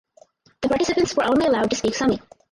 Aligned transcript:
The 0.63 0.67
participants 0.67 1.15
were 1.15 1.25
only 1.25 1.45
allowed 1.45 1.69
to 1.69 1.75
speak 1.75 1.93
Sami. 1.93 2.19